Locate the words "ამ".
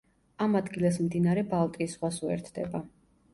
0.45-0.55